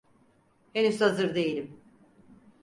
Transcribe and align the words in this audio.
Henüz 0.73 1.01
hazır 1.01 1.35
değilim. 1.35 1.77